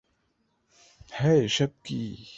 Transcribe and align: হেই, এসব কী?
হেই, 1.11 1.39
এসব 1.45 1.71
কী? 1.83 2.01